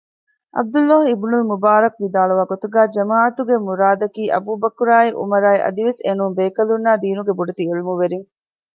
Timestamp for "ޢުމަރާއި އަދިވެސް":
5.19-6.01